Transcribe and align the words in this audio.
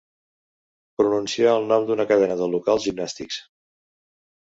Pronunciar 1.01 1.51
el 1.57 1.67
nom 1.71 1.85
d'una 1.89 2.05
cadena 2.13 2.39
de 2.39 2.47
locals 2.55 2.87
gimnàstics. 2.87 3.39